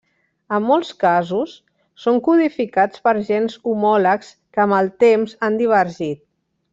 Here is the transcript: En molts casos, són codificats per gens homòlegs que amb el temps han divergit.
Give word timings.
En 0.57 0.63
molts 0.67 0.87
casos, 1.03 1.51
són 2.07 2.17
codificats 2.29 3.03
per 3.09 3.13
gens 3.29 3.59
homòlegs 3.73 4.31
que 4.57 4.65
amb 4.67 4.79
el 4.83 4.91
temps 5.05 5.37
han 5.49 5.61
divergit. 5.65 6.25